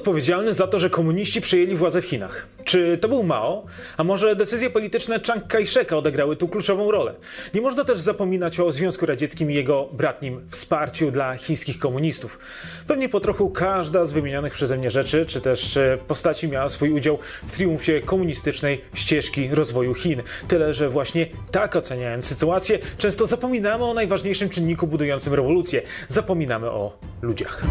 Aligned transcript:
odpowiedzialny 0.00 0.54
za 0.54 0.66
to, 0.66 0.78
że 0.78 0.90
komuniści 0.90 1.40
przejęli 1.40 1.76
władzę 1.76 2.02
w 2.02 2.04
Chinach? 2.04 2.46
Czy 2.64 2.98
to 3.00 3.08
był 3.08 3.22
Mao? 3.22 3.66
A 3.96 4.04
może 4.04 4.36
decyzje 4.36 4.70
polityczne 4.70 5.20
Chiang 5.20 5.46
Kai-sheka 5.46 5.96
odegrały 5.96 6.36
tu 6.36 6.48
kluczową 6.48 6.90
rolę? 6.90 7.14
Nie 7.54 7.60
można 7.60 7.84
też 7.84 7.98
zapominać 7.98 8.60
o 8.60 8.72
Związku 8.72 9.06
Radzieckim 9.06 9.50
i 9.50 9.54
jego 9.54 9.88
bratnim 9.92 10.40
wsparciu 10.50 11.10
dla 11.10 11.34
chińskich 11.34 11.78
komunistów. 11.78 12.38
Pewnie 12.86 13.08
po 13.08 13.20
trochu 13.20 13.50
każda 13.50 14.06
z 14.06 14.12
wymienionych 14.12 14.52
przeze 14.52 14.76
mnie 14.76 14.90
rzeczy, 14.90 15.26
czy 15.26 15.40
też 15.40 15.76
e, 15.76 15.98
postaci 16.08 16.48
miała 16.48 16.68
swój 16.68 16.90
udział 16.90 17.18
w 17.46 17.52
triumfie 17.52 18.00
komunistycznej 18.00 18.80
ścieżki 18.94 19.48
rozwoju 19.52 19.94
Chin. 19.94 20.22
Tyle, 20.48 20.74
że 20.74 20.88
właśnie 20.88 21.26
tak 21.50 21.76
oceniając 21.76 22.24
sytuację, 22.24 22.78
często 22.98 23.26
zapominamy 23.26 23.84
o 23.84 23.94
najważniejszym 23.94 24.48
czynniku 24.48 24.86
budującym 24.86 25.34
rewolucję. 25.34 25.82
Zapominamy 26.08 26.70
o 26.70 26.98
ludziach. 27.22 27.62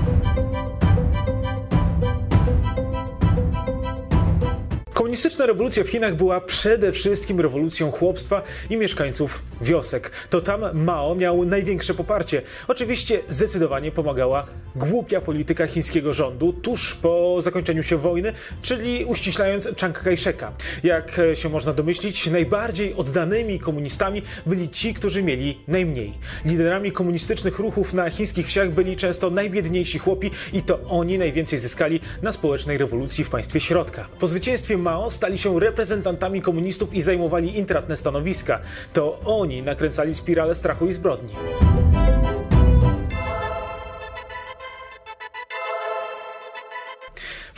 Komunistyczna 4.99 5.45
rewolucja 5.45 5.83
w 5.83 5.87
Chinach 5.87 6.15
była 6.15 6.41
przede 6.41 6.91
wszystkim 6.91 7.41
rewolucją 7.41 7.91
chłopstwa 7.91 8.41
i 8.69 8.77
mieszkańców 8.77 9.43
wiosek. 9.61 10.11
To 10.29 10.41
tam 10.41 10.61
Mao 10.73 11.15
miał 11.15 11.45
największe 11.45 11.93
poparcie. 11.93 12.41
Oczywiście 12.67 13.19
zdecydowanie 13.29 13.91
pomagała 13.91 14.45
głupia 14.75 15.21
polityka 15.21 15.67
chińskiego 15.67 16.13
rządu 16.13 16.53
tuż 16.53 16.95
po 16.95 17.41
zakończeniu 17.41 17.83
się 17.83 17.97
wojny, 17.97 18.33
czyli 18.61 19.05
uściślając 19.05 19.69
Chiang 19.79 20.03
Kai-sheka. 20.03 20.51
Jak 20.83 21.21
się 21.33 21.49
można 21.49 21.73
domyślić, 21.73 22.27
najbardziej 22.27 22.93
oddanymi 22.93 23.59
komunistami 23.59 24.21
byli 24.45 24.69
ci, 24.69 24.93
którzy 24.93 25.23
mieli 25.23 25.59
najmniej. 25.67 26.13
Liderami 26.45 26.91
komunistycznych 26.91 27.59
ruchów 27.59 27.93
na 27.93 28.09
chińskich 28.09 28.47
wsiach 28.47 28.71
byli 28.71 28.97
często 28.97 29.29
najbiedniejsi 29.29 29.99
chłopi 29.99 30.31
i 30.53 30.63
to 30.63 30.79
oni 30.89 31.17
najwięcej 31.17 31.59
zyskali 31.59 31.99
na 32.21 32.31
społecznej 32.31 32.77
rewolucji 32.77 33.23
w 33.23 33.29
państwie 33.29 33.59
środka. 33.59 34.07
Po 34.19 34.27
zwycięstwie 34.27 34.77
Mao 34.89 35.11
stali 35.11 35.37
się 35.37 35.59
reprezentantami 35.59 36.41
komunistów 36.41 36.93
i 36.93 37.01
zajmowali 37.01 37.57
intratne 37.57 37.97
stanowiska. 37.97 38.59
To 38.93 39.19
oni 39.25 39.61
nakręcali 39.61 40.15
spiralę 40.15 40.55
strachu 40.55 40.87
i 40.87 40.93
zbrodni. 40.93 41.29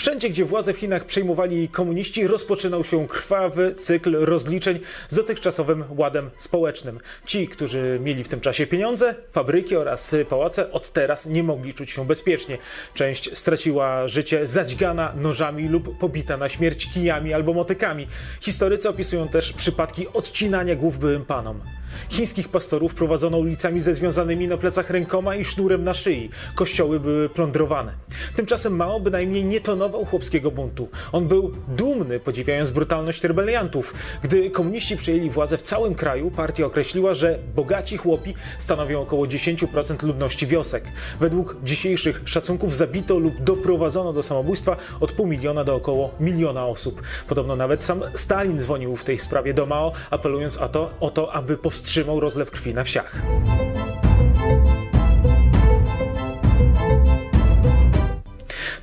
Wszędzie, 0.02 0.30
gdzie 0.30 0.45
władzę 0.45 0.73
w 0.73 0.77
Chinach 0.77 1.05
przejmowali 1.05 1.69
komuniści, 1.69 2.27
rozpoczynał 2.27 2.83
się 2.83 3.07
krwawy 3.07 3.73
cykl 3.73 4.16
rozliczeń 4.25 4.80
z 5.09 5.16
dotychczasowym 5.16 5.83
ładem 5.89 6.30
społecznym. 6.38 6.99
Ci, 7.25 7.47
którzy 7.47 7.99
mieli 8.03 8.23
w 8.23 8.27
tym 8.27 8.39
czasie 8.39 8.67
pieniądze, 8.67 9.16
fabryki 9.31 9.75
oraz 9.75 10.16
pałace, 10.29 10.72
od 10.72 10.91
teraz 10.91 11.25
nie 11.25 11.44
mogli 11.44 11.73
czuć 11.73 11.91
się 11.91 12.05
bezpiecznie. 12.05 12.57
Część 12.94 13.38
straciła 13.38 14.07
życie 14.07 14.47
zadźgana 14.47 15.13
nożami 15.16 15.67
lub 15.67 15.97
pobita 15.99 16.38
na 16.38 16.49
śmierć 16.49 16.94
kijami 16.94 17.33
albo 17.33 17.53
motykami. 17.53 18.07
Historycy 18.39 18.89
opisują 18.89 19.27
też 19.27 19.53
przypadki 19.53 20.07
odcinania 20.13 20.75
głów 20.75 20.99
byłym 20.99 21.25
panom. 21.25 21.61
Chińskich 22.09 22.49
pastorów 22.49 22.95
prowadzono 22.95 23.38
ulicami 23.38 23.79
ze 23.79 23.94
związanymi 23.94 24.47
na 24.47 24.57
plecach 24.57 24.89
rękoma 24.89 25.35
i 25.35 25.45
sznurem 25.45 25.83
na 25.83 25.94
szyi. 25.94 26.29
Kościoły 26.55 26.99
były 26.99 27.29
plądrowane. 27.29 27.94
Tymczasem 28.36 28.75
Mao 28.75 29.00
bynajmniej 29.00 29.45
nie 29.45 29.61
tonował 29.61 30.05
chłopskiego 30.05 30.52
buntu. 30.52 30.89
On 31.11 31.27
był 31.27 31.52
dumny, 31.67 32.19
podziwiając 32.19 32.72
brutalność 32.72 33.23
rebeliantów. 33.23 33.94
Gdy 34.23 34.50
komuniści 34.50 34.97
przejęli 34.97 35.30
władzę 35.30 35.58
w 35.58 35.61
całym 35.61 35.95
kraju, 35.95 36.31
partia 36.31 36.66
określiła, 36.66 37.13
że 37.13 37.39
bogaci 37.55 37.97
chłopi 37.97 38.33
stanowią 38.58 39.02
około 39.02 39.25
10% 39.25 40.03
ludności 40.03 40.47
wiosek. 40.47 40.83
Według 41.19 41.55
dzisiejszych 41.63 42.22
szacunków 42.25 42.75
zabito 42.75 43.19
lub 43.19 43.44
doprowadzono 43.44 44.13
do 44.13 44.23
samobójstwa 44.23 44.75
od 45.00 45.11
pół 45.11 45.28
miliona 45.28 45.63
do 45.63 45.75
około 45.75 46.12
miliona 46.19 46.66
osób. 46.66 47.01
Podobno 47.28 47.56
nawet 47.56 47.84
sam 47.84 48.03
Stalin 48.13 48.59
dzwonił 48.59 48.96
w 48.96 49.03
tej 49.03 49.17
sprawie 49.17 49.53
do 49.53 49.66
Mao, 49.66 49.91
apelując 50.09 50.57
o 50.57 50.69
to, 50.69 50.91
o 51.00 51.09
to 51.09 51.34
aby 51.34 51.57
powstrzymać 51.57 51.91
wstrzymał 51.91 52.19
rozlew 52.19 52.51
krwi 52.51 52.73
na 52.73 52.84
wsiach. 52.84 53.22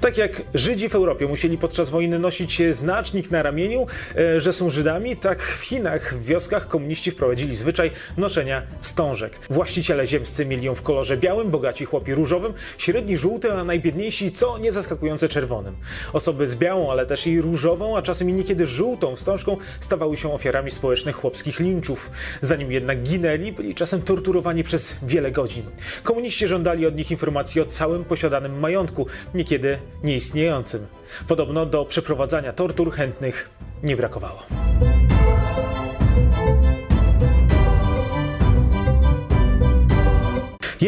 Tak 0.08 0.18
jak 0.18 0.42
Żydzi 0.54 0.88
w 0.88 0.94
Europie 0.94 1.26
musieli 1.26 1.58
podczas 1.58 1.90
wojny 1.90 2.18
nosić 2.18 2.62
znacznik 2.70 3.30
na 3.30 3.42
ramieniu, 3.42 3.86
e, 4.16 4.40
że 4.40 4.52
są 4.52 4.70
Żydami, 4.70 5.16
tak 5.16 5.42
w 5.42 5.62
Chinach, 5.62 6.14
w 6.14 6.24
wioskach 6.24 6.68
komuniści 6.68 7.10
wprowadzili 7.10 7.56
zwyczaj 7.56 7.90
noszenia 8.16 8.62
wstążek. 8.80 9.38
Właściciele 9.50 10.06
ziemscy 10.06 10.46
mieli 10.46 10.64
ją 10.64 10.74
w 10.74 10.82
kolorze 10.82 11.16
białym, 11.16 11.50
bogaci 11.50 11.84
chłopi 11.84 12.14
różowym, 12.14 12.52
średni 12.78 13.16
żółtym, 13.16 13.52
a 13.52 13.64
najbiedniejsi, 13.64 14.32
co 14.32 14.58
niezaskakujące 14.58 15.28
czerwonym. 15.28 15.76
Osoby 16.12 16.46
z 16.46 16.56
białą, 16.56 16.92
ale 16.92 17.06
też 17.06 17.26
i 17.26 17.40
różową, 17.40 17.96
a 17.96 18.02
czasem 18.02 18.30
i 18.30 18.32
niekiedy 18.32 18.66
żółtą 18.66 19.16
wstążką 19.16 19.56
stawały 19.80 20.16
się 20.16 20.32
ofiarami 20.32 20.70
społecznych 20.70 21.16
chłopskich 21.16 21.60
linczów. 21.60 22.10
Zanim 22.42 22.72
jednak 22.72 23.02
ginęli, 23.02 23.52
byli 23.52 23.74
czasem 23.74 24.02
torturowani 24.02 24.64
przez 24.64 24.96
wiele 25.02 25.30
godzin. 25.30 25.62
Komuniści 26.02 26.48
żądali 26.48 26.86
od 26.86 26.96
nich 26.96 27.10
informacji 27.10 27.60
o 27.60 27.66
całym 27.66 28.04
posiadanym 28.04 28.58
majątku, 28.58 29.06
niekiedy 29.34 29.78
nieistniejącym. 30.02 30.86
Podobno 31.28 31.66
do 31.66 31.84
przeprowadzania 31.84 32.52
tortur 32.52 32.92
chętnych 32.92 33.50
nie 33.82 33.96
brakowało. 33.96 34.42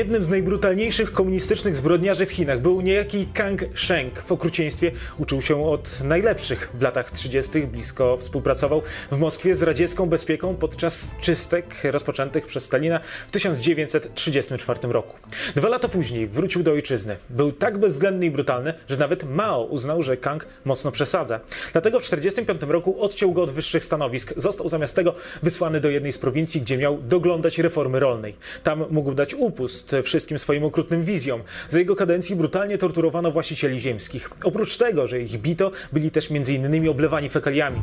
Jednym 0.01 0.23
z 0.23 0.29
najbrutalniejszych 0.29 1.13
komunistycznych 1.13 1.77
zbrodniarzy 1.77 2.27
w 2.27 2.31
Chinach 2.31 2.61
był 2.61 2.81
niejaki 2.81 3.27
Kang 3.35 3.65
Sheng. 3.75 4.23
W 4.23 4.33
okrucieństwie 4.33 4.93
uczył 5.19 5.43
się 5.43 5.65
od 5.65 6.01
najlepszych. 6.05 6.71
W 6.75 6.83
latach 6.83 7.11
30. 7.11 7.61
blisko 7.61 8.17
współpracował 8.17 8.83
w 9.13 9.19
Moskwie 9.19 9.55
z 9.55 9.63
radziecką 9.63 10.07
bezpieką 10.07 10.57
podczas 10.57 11.11
czystek 11.21 11.75
rozpoczętych 11.85 12.47
przez 12.47 12.65
Stalina 12.65 13.01
w 13.29 13.31
1934 13.31 14.81
roku. 14.83 15.17
Dwa 15.57 15.69
lata 15.69 15.89
później 15.89 16.27
wrócił 16.27 16.63
do 16.63 16.71
ojczyzny. 16.71 17.17
Był 17.31 17.53
tak 17.53 17.79
bezwzględny 17.79 18.27
i 18.27 18.31
brutalny, 18.31 18.75
że 18.89 18.97
nawet 18.97 19.25
Mao 19.25 19.65
uznał, 19.65 20.03
że 20.03 20.17
Kang 20.17 20.47
mocno 20.65 20.93
przesadza. 20.93 21.41
Dlatego 21.73 22.01
w 22.01 22.03
1945 22.03 22.73
roku 22.73 23.03
odciął 23.03 23.33
go 23.33 23.43
od 23.43 23.51
wyższych 23.51 23.85
stanowisk. 23.85 24.33
Został 24.37 24.69
zamiast 24.69 24.97
tego 24.97 25.15
wysłany 25.43 25.81
do 25.81 25.91
jednej 25.91 26.13
z 26.13 26.19
prowincji, 26.19 26.61
gdzie 26.61 26.79
miał 26.79 26.99
doglądać 27.03 27.59
reformy 27.59 28.01
rolnej. 28.01 28.35
Tam 28.63 28.85
mógł 28.91 29.15
dać 29.15 29.35
upust 29.35 29.90
wszystkim 30.03 30.39
swoim 30.39 30.65
okrutnym 30.65 31.03
wizjom. 31.05 31.43
Za 31.69 31.79
jego 31.79 31.97
kadencji 31.97 32.37
brutalnie 32.37 32.79
torturowano 32.79 33.31
właścicieli 33.31 33.81
ziemskich. 33.81 34.31
Oprócz 34.45 34.77
tego, 34.77 35.07
że 35.07 35.21
ich 35.21 35.41
bito, 35.41 35.71
byli 35.93 36.11
też 36.11 36.31
między 36.31 36.55
innymi 36.55 36.89
oblewani 36.89 37.29
fekaliami. 37.29 37.83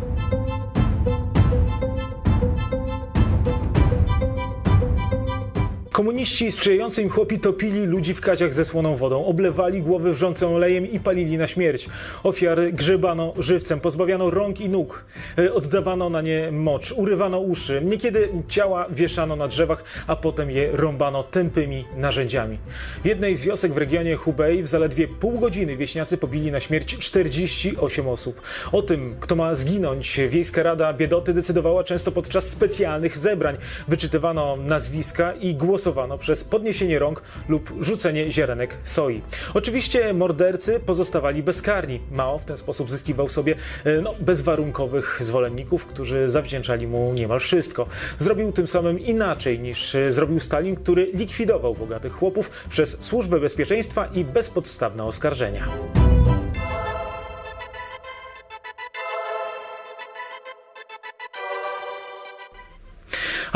Komuniści 5.97 6.51
sprzyjający 6.51 7.01
im 7.01 7.09
chłopi 7.09 7.39
topili 7.39 7.85
ludzi 7.85 8.13
w 8.13 8.21
kaciach 8.21 8.53
ze 8.53 8.65
słoną 8.65 8.95
wodą, 8.95 9.25
oblewali 9.25 9.81
głowy 9.81 10.13
wrzącą 10.13 10.55
olejem 10.55 10.91
i 10.91 10.99
palili 10.99 11.37
na 11.37 11.47
śmierć. 11.47 11.89
Ofiary 12.23 12.73
grzebano 12.73 13.33
żywcem, 13.39 13.79
pozbawiano 13.79 14.29
rąk 14.29 14.61
i 14.61 14.69
nóg, 14.69 15.05
e, 15.37 15.53
oddawano 15.53 16.09
na 16.09 16.21
nie 16.21 16.51
mocz, 16.51 16.91
urywano 16.91 17.39
uszy. 17.39 17.81
Niekiedy 17.85 18.29
ciała 18.47 18.85
wieszano 18.89 19.35
na 19.35 19.47
drzewach, 19.47 19.83
a 20.07 20.15
potem 20.15 20.51
je 20.51 20.71
rąbano 20.71 21.23
tępymi 21.23 21.85
narzędziami. 21.95 22.57
W 23.03 23.05
jednej 23.05 23.35
z 23.35 23.43
wiosek 23.43 23.73
w 23.73 23.77
regionie 23.77 24.15
Hubei 24.15 24.63
w 24.63 24.67
zaledwie 24.67 25.07
pół 25.07 25.39
godziny 25.39 25.77
wieśniacy 25.77 26.17
pobili 26.17 26.51
na 26.51 26.59
śmierć 26.59 26.97
48 26.97 28.07
osób. 28.07 28.41
O 28.71 28.81
tym, 28.81 29.15
kto 29.19 29.35
ma 29.35 29.55
zginąć, 29.55 30.19
Wiejska 30.29 30.63
Rada 30.63 30.93
Biedoty 30.93 31.33
decydowała 31.33 31.83
często 31.83 32.11
podczas 32.11 32.49
specjalnych 32.49 33.17
zebrań. 33.17 33.57
Wyczytywano 33.87 34.55
nazwiska 34.55 35.33
i 35.33 35.55
głosowano 35.55 35.86
głosowano 35.87 36.17
przez 36.17 36.43
podniesienie 36.43 36.99
rąk 36.99 37.21
lub 37.49 37.73
rzucenie 37.79 38.31
ziarenek 38.31 38.77
soi. 38.83 39.21
Oczywiście 39.53 40.13
mordercy 40.13 40.79
pozostawali 40.79 41.43
bezkarni. 41.43 41.99
Mao 42.11 42.39
w 42.39 42.45
ten 42.45 42.57
sposób 42.57 42.91
zyskiwał 42.91 43.29
sobie 43.29 43.55
e, 43.83 44.01
no, 44.01 44.13
bezwarunkowych 44.19 45.19
zwolenników, 45.21 45.85
którzy 45.85 46.29
zawdzięczali 46.29 46.87
mu 46.87 47.13
niemal 47.13 47.39
wszystko. 47.39 47.87
Zrobił 48.17 48.51
tym 48.51 48.67
samym 48.67 48.99
inaczej 48.99 49.59
niż 49.59 49.95
e, 49.95 50.11
zrobił 50.11 50.39
Stalin, 50.39 50.75
który 50.75 51.11
likwidował 51.13 51.75
bogatych 51.75 52.13
chłopów 52.13 52.51
przez 52.69 52.97
służbę 53.03 53.39
bezpieczeństwa 53.39 54.05
i 54.05 54.25
bezpodstawne 54.25 55.03
oskarżenia. 55.03 55.67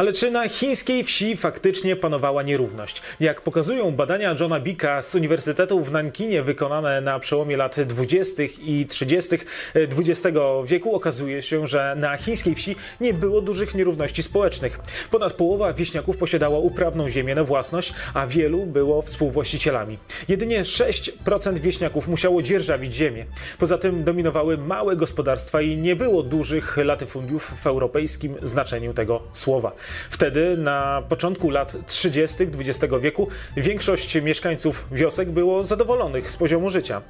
Ale 0.01 0.13
czy 0.13 0.31
na 0.31 0.49
chińskiej 0.49 1.03
wsi 1.03 1.37
faktycznie 1.37 1.95
panowała 1.95 2.43
nierówność? 2.43 3.01
Jak 3.19 3.41
pokazują 3.41 3.91
badania 3.91 4.35
Johna 4.39 4.59
Bicka 4.59 5.01
z 5.01 5.15
Uniwersytetu 5.15 5.83
w 5.83 5.91
Nankinie 5.91 6.43
wykonane 6.43 7.01
na 7.01 7.19
przełomie 7.19 7.57
lat 7.57 7.81
20. 7.81 8.43
i 8.43 8.85
30. 8.85 9.37
XX 9.75 10.37
wieku, 10.65 10.95
okazuje 10.95 11.41
się, 11.41 11.67
że 11.67 11.95
na 11.97 12.17
chińskiej 12.17 12.55
wsi 12.55 12.75
nie 13.01 13.13
było 13.13 13.41
dużych 13.41 13.75
nierówności 13.75 14.23
społecznych. 14.23 14.79
Ponad 15.11 15.33
połowa 15.33 15.73
wieśniaków 15.73 16.17
posiadała 16.17 16.59
uprawną 16.59 17.09
ziemię 17.09 17.35
na 17.35 17.43
własność, 17.43 17.93
a 18.13 18.27
wielu 18.27 18.65
było 18.65 19.01
współwłaścicielami. 19.01 19.97
Jedynie 20.27 20.63
6% 20.63 21.59
wieśniaków 21.59 22.07
musiało 22.07 22.41
dzierżawić 22.41 22.95
ziemię. 22.95 23.25
Poza 23.59 23.77
tym 23.77 24.03
dominowały 24.03 24.57
małe 24.57 24.95
gospodarstwa 24.95 25.61
i 25.61 25.77
nie 25.77 25.95
było 25.95 26.23
dużych 26.23 26.77
latyfundiów 26.77 27.43
w 27.61 27.67
europejskim 27.67 28.35
znaczeniu 28.43 28.93
tego 28.93 29.21
słowa. 29.31 29.71
Wtedy, 30.09 30.57
na 30.57 31.03
początku 31.09 31.49
lat 31.49 31.75
30. 31.85 32.43
XX 32.43 32.93
wieku, 33.01 33.27
większość 33.57 34.21
mieszkańców 34.21 34.87
wiosek 34.91 35.29
było 35.29 35.63
zadowolonych 35.63 36.31
z 36.31 36.37
poziomu 36.37 36.69
życia. 36.69 37.01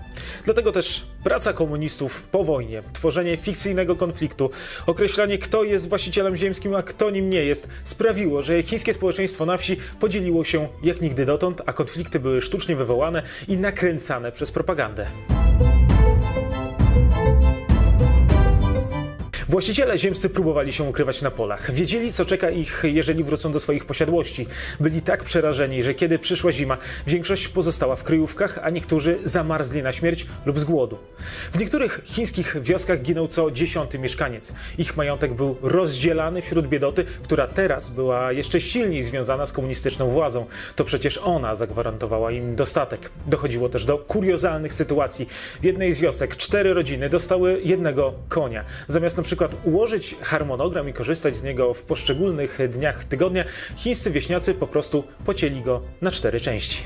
Dlatego 0.46 0.72
też 0.72 1.04
praca 1.24 1.54
komunistów 1.54 2.24
po 2.24 2.44
wojnie, 2.44 2.84
tworzenie 2.94 3.38
fikcyjnego 3.38 3.96
konfliktu, 3.96 4.52
określanie 4.86 5.38
kto 5.38 5.64
jest 5.64 5.90
właścicielem 5.90 6.36
ziemskim, 6.36 6.76
a 6.76 6.84
kto 6.84 7.10
nim 7.10 7.30
nie 7.30 7.46
jest, 7.46 7.68
sprawiło, 7.84 8.42
że 8.42 8.64
chińskie 8.64 8.94
społeczeństwo 8.94 9.46
na 9.46 9.58
wsi 9.58 9.78
podzieliło 10.00 10.44
się 10.44 10.68
jak 10.84 11.02
nigdy 11.02 11.26
dotąd, 11.26 11.62
a 11.66 11.74
konflikty 11.74 12.20
były 12.20 12.42
sztucznie 12.42 12.76
wywołane 12.76 13.24
i 13.48 13.58
nakręcane 13.58 14.32
przez 14.32 14.52
propagandę. 14.52 15.41
Właściciele 19.52 19.98
ziemscy 19.98 20.30
próbowali 20.30 20.74
się 20.74 20.84
ukrywać 20.84 21.22
na 21.22 21.32
polach. 21.32 21.72
Wiedzieli, 21.72 22.14
co 22.14 22.26
czeka 22.26 22.50
ich, 22.50 22.84
jeżeli 22.86 23.24
wrócą 23.24 23.52
do 23.52 23.60
swoich 23.60 23.86
posiadłości. 23.86 24.48
Byli 24.80 25.02
tak 25.02 25.24
przerażeni, 25.24 25.84
że 25.84 25.94
kiedy 25.94 26.20
przyszła 26.20 26.52
zima, 26.52 26.78
większość 27.08 27.48
pozostała 27.48 27.96
w 27.96 28.04
kryjówkach, 28.04 28.60
a 28.64 28.70
niektórzy 28.70 29.20
zamarzli 29.24 29.84
na 29.84 29.92
śmierć 29.92 30.26
lub 30.46 30.60
z 30.60 30.64
głodu. 30.64 30.98
W 31.54 31.60
niektórych 31.60 32.02
chińskich 32.06 32.58
wioskach 32.62 33.02
ginął 33.02 33.28
co 33.28 33.52
dziesiąty 33.52 34.00
mieszkaniec. 34.00 34.54
Ich 34.78 34.98
majątek 34.98 35.34
był 35.34 35.58
rozdzielany 35.62 36.42
wśród 36.42 36.68
biedoty, 36.68 37.06
która 37.24 37.48
teraz 37.48 37.90
była 37.90 38.32
jeszcze 38.32 38.62
silniej 38.62 39.04
związana 39.04 39.46
z 39.46 39.52
komunistyczną 39.52 40.10
władzą. 40.10 40.46
To 40.76 40.84
przecież 40.86 41.18
ona 41.18 41.56
zagwarantowała 41.56 42.32
im 42.32 42.56
dostatek. 42.56 43.10
Dochodziło 43.28 43.70
też 43.70 43.86
do 43.86 43.98
kuriozalnych 43.98 44.74
sytuacji. 44.74 45.28
W 45.62 45.64
jednej 45.64 45.94
z 45.94 46.00
wiosek 46.00 46.36
cztery 46.36 46.74
rodziny 46.74 47.10
dostały 47.10 47.62
jednego 47.64 48.14
konia. 48.30 48.66
Zamiast 48.88 49.18
na 49.18 49.24
przykład 49.24 49.41
przykład 49.48 49.66
ułożyć 49.66 50.16
harmonogram 50.22 50.90
i 50.90 50.94
korzystać 50.94 51.38
z 51.38 51.44
niego 51.44 51.74
w 51.74 51.84
poszczególnych 51.84 52.60
dniach 52.70 53.04
tygodnia, 53.04 53.46
chińscy 53.76 54.12
wieśniacy 54.12 54.54
po 54.54 54.68
prostu 54.68 55.04
pocięli 55.26 55.62
go 55.62 55.82
na 56.02 56.12
cztery 56.12 56.40
części. 56.40 56.84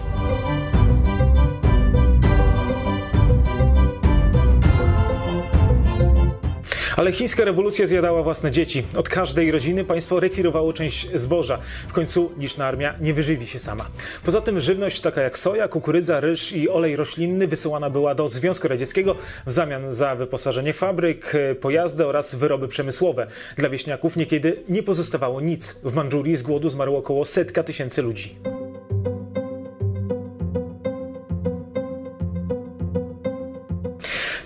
Ale 6.96 7.12
chińska 7.12 7.46
rewolucja 7.46 7.88
zjadała 7.88 8.24
własne 8.24 8.52
dzieci. 8.52 8.84
Od 8.98 9.10
każdej 9.10 9.52
rodziny 9.52 9.84
państwo 9.84 10.20
rekwirowało 10.20 10.74
część 10.74 11.08
zboża. 11.16 11.60
W 11.88 11.94
końcu 11.94 12.32
liczna 12.38 12.66
armia 12.66 12.96
nie 13.02 13.14
wyżywi 13.14 13.48
się 13.48 13.60
sama. 13.60 13.86
Poza 14.26 14.42
tym 14.42 14.60
żywność 14.60 15.00
taka 15.00 15.22
jak 15.22 15.38
soja, 15.38 15.68
kukurydza, 15.68 16.20
ryż 16.20 16.52
i 16.52 16.70
olej 16.70 16.96
roślinny 16.96 17.48
wysyłana 17.48 17.90
była 17.90 18.16
do 18.16 18.30
Związku 18.30 18.68
Radzieckiego 18.68 19.16
w 19.46 19.52
zamian 19.52 19.94
za 19.94 20.16
wyposażenie 20.16 20.74
fabryk, 20.74 21.34
pojazdy 21.62 22.08
oraz 22.08 22.36
wyroby 22.36 22.68
przemysłowe. 22.68 23.28
Dla 23.58 23.70
wieśniaków 23.70 24.16
niekiedy 24.18 24.64
nie 24.70 24.84
pozostawało 24.84 25.42
nic. 25.42 25.76
W 25.84 25.94
Mandżurii 25.94 26.38
z 26.38 26.44
głodu 26.44 26.70
zmarło 26.70 27.00
około 27.00 27.26
setka 27.26 27.64
tysięcy 27.64 28.02
ludzi. 28.02 28.36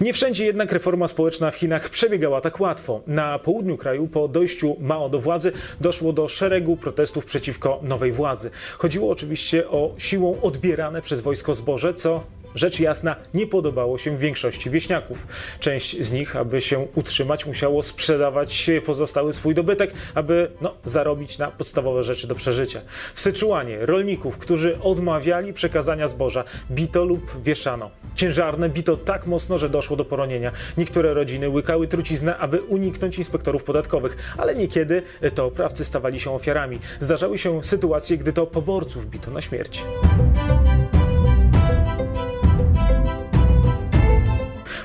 Nie 0.01 0.13
wszędzie 0.13 0.45
jednak 0.45 0.71
reforma 0.71 1.07
społeczna 1.07 1.51
w 1.51 1.55
Chinach 1.55 1.89
przebiegała 1.89 2.41
tak 2.41 2.59
łatwo. 2.59 3.01
Na 3.07 3.39
południu 3.39 3.77
kraju 3.77 4.07
po 4.07 4.27
dojściu 4.27 4.75
Mao 4.79 5.09
do 5.09 5.19
władzy 5.19 5.51
doszło 5.81 6.13
do 6.13 6.27
szeregu 6.27 6.77
protestów 6.77 7.25
przeciwko 7.25 7.79
nowej 7.83 8.11
władzy. 8.11 8.49
Chodziło 8.77 9.11
oczywiście 9.11 9.69
o 9.69 9.93
siłą 9.97 10.41
odbierane 10.41 11.01
przez 11.01 11.21
wojsko 11.21 11.55
zboże, 11.55 11.93
co 11.93 12.23
Rzecz 12.55 12.79
jasna, 12.79 13.15
nie 13.33 13.47
podobało 13.47 13.97
się 13.97 14.17
większości 14.17 14.69
wieśniaków. 14.69 15.27
Część 15.59 16.05
z 16.05 16.11
nich, 16.11 16.35
aby 16.35 16.61
się 16.61 16.87
utrzymać, 16.95 17.45
musiało 17.45 17.83
sprzedawać 17.83 18.69
pozostały 18.85 19.33
swój 19.33 19.55
dobytek, 19.55 19.93
aby 20.15 20.51
no, 20.61 20.75
zarobić 20.85 21.37
na 21.37 21.51
podstawowe 21.51 22.03
rzeczy 22.03 22.27
do 22.27 22.35
przeżycia. 22.35 22.81
W 23.13 23.21
Syczuanie 23.21 23.85
rolników, 23.85 24.37
którzy 24.37 24.79
odmawiali 24.81 25.53
przekazania 25.53 26.07
zboża, 26.07 26.43
bito 26.71 27.05
lub 27.05 27.43
wieszano. 27.43 27.91
Ciężarne 28.15 28.69
bito 28.69 28.97
tak 28.97 29.27
mocno, 29.27 29.57
że 29.57 29.69
doszło 29.69 29.97
do 29.97 30.05
poronienia. 30.05 30.51
Niektóre 30.77 31.13
rodziny 31.13 31.49
łykały 31.49 31.87
truciznę, 31.87 32.37
aby 32.37 32.61
uniknąć 32.61 33.17
inspektorów 33.17 33.63
podatkowych, 33.63 34.33
ale 34.37 34.55
niekiedy 34.55 35.03
to 35.35 35.45
oprawcy 35.45 35.85
stawali 35.85 36.19
się 36.19 36.31
ofiarami. 36.31 36.79
Zdarzały 36.99 37.37
się 37.37 37.63
sytuacje, 37.63 38.17
gdy 38.17 38.33
to 38.33 38.47
poborców 38.47 39.05
bito 39.05 39.31
na 39.31 39.41
śmierć. 39.41 39.83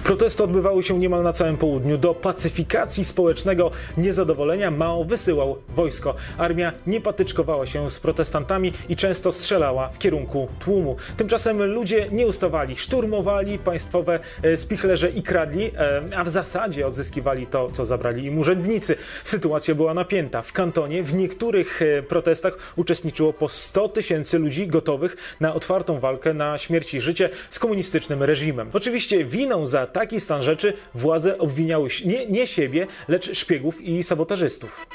Protesty 0.05 0.45
odbywały 0.45 0.83
się 0.83 0.99
niemal 0.99 1.23
na 1.23 1.33
całym 1.33 1.57
południu. 1.57 1.99
Do 1.99 2.15
pacyfikacji 2.15 3.05
społecznego 3.05 3.71
niezadowolenia 3.97 4.71
Mao 4.71 5.05
wysyłał 5.05 5.59
wojsko. 5.69 6.15
Armia 6.39 6.73
nie 6.87 7.01
patyczkowała 7.01 7.67
się 7.67 7.91
z 7.91 7.99
protestantami 7.99 8.73
i 8.89 8.97
często 8.97 9.33
strzelała 9.33 9.89
w 9.89 9.99
kierunku 9.99 10.49
tłumu. 10.61 10.97
Tymczasem 11.17 11.63
ludzie 11.63 12.09
nie 12.13 12.27
ustawali, 12.27 12.77
szturmowali 12.77 13.59
państwowe 13.59 14.21
e, 14.43 14.57
spichlerze 14.57 15.11
i 15.11 15.23
kradli, 15.23 15.65
e, 15.65 16.03
a 16.17 16.25
w 16.25 16.29
zasadzie 16.29 16.87
odzyskiwali 16.87 17.47
to, 17.47 17.71
co 17.73 17.85
zabrali 17.85 18.25
im 18.25 18.39
urzędnicy. 18.39 18.97
Sytuacja 19.23 19.75
była 19.75 19.95
napięta. 19.95 20.43
W 20.43 20.53
kantonie 20.53 21.03
w 21.03 21.15
niektórych 21.15 21.83
e, 21.83 22.03
protestach 22.03 22.59
uczestniczyło 22.77 23.33
po 23.33 23.49
100 23.49 23.89
tysięcy 23.89 24.39
ludzi 24.39 24.67
gotowych 24.67 25.17
na 25.41 25.55
otwartą 25.55 26.01
walkę 26.01 26.35
na 26.35 26.59
śmierć 26.59 26.95
i 26.95 27.01
życie 27.01 27.31
z 27.51 27.59
komunistycznym 27.59 28.23
reżimem. 28.23 28.71
Oczywiście 28.73 29.25
winą 29.25 29.67
za 29.67 29.94
taki 29.95 30.21
stan 30.21 30.43
rzeczy 30.43 30.73
władze 30.95 31.39
obwiniały 31.39 31.89
nie, 32.05 32.27
nie 32.27 32.47
siebie, 32.47 32.87
lecz 33.09 33.39
szpiegów 33.39 33.81
i 33.81 34.03
sabotażystów. 34.03 34.87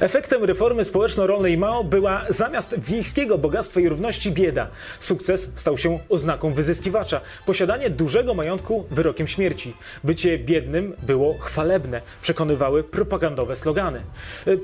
Efektem 0.00 0.44
reformy 0.44 0.84
społeczno-rolnej 0.84 1.58
Mao 1.58 1.84
była 1.84 2.22
zamiast 2.28 2.74
wiejskiego 2.78 3.38
bogactwa 3.38 3.80
i 3.80 3.88
równości 3.88 4.32
bieda. 4.32 4.68
Sukces 5.00 5.50
stał 5.54 5.78
się 5.78 5.98
oznaką 6.08 6.54
wyzyskiwacza. 6.54 7.20
Posiadanie 7.46 7.90
dużego 7.90 8.34
majątku 8.34 8.84
wyrokiem 8.90 9.26
śmierci. 9.26 9.76
Bycie 10.04 10.38
biednym 10.38 10.96
było 11.02 11.38
chwalebne, 11.38 12.02
przekonywały 12.22 12.84
propagandowe 12.84 13.56
slogany. 13.56 14.00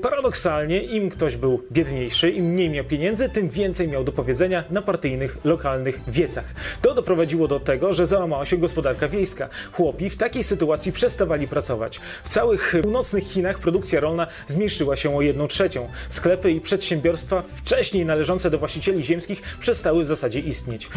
Paradoksalnie, 0.01 0.83
im 0.83 1.09
ktoś 1.09 1.37
był 1.37 1.63
biedniejszy, 1.71 2.29
im 2.31 2.45
mniej 2.45 2.69
miał 2.69 2.85
pieniędzy, 2.85 3.29
tym 3.29 3.49
więcej 3.49 3.87
miał 3.87 4.03
do 4.03 4.11
powiedzenia 4.11 4.63
na 4.69 4.81
partyjnych, 4.81 5.37
lokalnych 5.43 5.99
wiecach. 6.07 6.45
To 6.81 6.93
doprowadziło 6.93 7.47
do 7.47 7.59
tego, 7.59 7.93
że 7.93 8.05
załamała 8.05 8.45
się 8.45 8.57
gospodarka 8.57 9.07
wiejska. 9.07 9.49
Chłopi 9.71 10.09
w 10.09 10.17
takiej 10.17 10.43
sytuacji 10.43 10.91
przestawali 10.91 11.47
pracować. 11.47 11.99
W 12.23 12.29
całych 12.29 12.75
północnych 12.81 13.23
Chinach 13.23 13.59
produkcja 13.59 13.99
rolna 13.99 14.27
zmniejszyła 14.47 14.95
się 14.95 15.20
1 15.21 15.47
trzecią. 15.47 15.89
Sklepy 16.09 16.51
i 16.51 16.61
przedsiębiorstwa 16.61 17.43
wcześniej 17.55 18.05
należące 18.05 18.49
do 18.49 18.57
właścicieli 18.57 19.03
ziemskich 19.03 19.41
przestały 19.59 20.03
w 20.03 20.07
zasadzie 20.07 20.39
istnieć. 20.39 20.89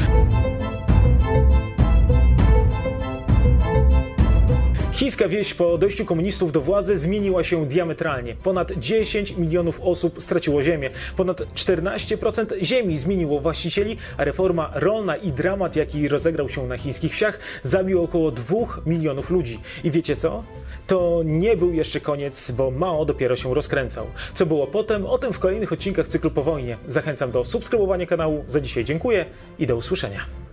Chińska 5.04 5.28
wieś 5.28 5.54
po 5.54 5.78
dojściu 5.78 6.04
komunistów 6.04 6.52
do 6.52 6.60
władzy 6.60 6.98
zmieniła 6.98 7.44
się 7.44 7.66
diametralnie. 7.66 8.36
Ponad 8.42 8.72
10 8.72 9.36
milionów 9.36 9.80
osób 9.80 10.22
straciło 10.22 10.62
ziemię. 10.62 10.90
Ponad 11.16 11.40
14% 11.54 12.46
ziemi 12.62 12.96
zmieniło 12.96 13.40
właścicieli, 13.40 13.96
a 14.16 14.24
reforma 14.24 14.70
rolna 14.74 15.16
i 15.16 15.32
dramat, 15.32 15.76
jaki 15.76 16.08
rozegrał 16.08 16.48
się 16.48 16.66
na 16.66 16.78
chińskich 16.78 17.12
wsiach, 17.12 17.38
zabił 17.62 18.02
około 18.02 18.30
2 18.30 18.56
milionów 18.86 19.30
ludzi. 19.30 19.60
I 19.84 19.90
wiecie 19.90 20.16
co? 20.16 20.44
To 20.86 21.22
nie 21.24 21.56
był 21.56 21.72
jeszcze 21.72 22.00
koniec, 22.00 22.50
bo 22.50 22.70
Mao 22.70 23.04
dopiero 23.04 23.36
się 23.36 23.54
rozkręcał. 23.54 24.06
Co 24.34 24.46
było 24.46 24.66
potem? 24.66 25.06
O 25.06 25.18
tym 25.18 25.32
w 25.32 25.38
kolejnych 25.38 25.72
odcinkach 25.72 26.08
cyklu 26.08 26.30
po 26.30 26.42
wojnie. 26.42 26.78
Zachęcam 26.88 27.30
do 27.30 27.44
subskrybowania 27.44 28.06
kanału. 28.06 28.44
Za 28.48 28.60
dzisiaj 28.60 28.84
dziękuję 28.84 29.26
i 29.58 29.66
do 29.66 29.76
usłyszenia. 29.76 30.43